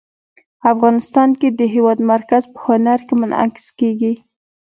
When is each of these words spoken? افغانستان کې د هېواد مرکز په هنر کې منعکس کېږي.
افغانستان 0.71 1.29
کې 1.39 1.47
د 1.59 1.61
هېواد 1.73 1.99
مرکز 2.11 2.43
په 2.53 2.59
هنر 2.67 2.99
کې 3.07 3.13
منعکس 3.21 3.65
کېږي. 3.79 4.13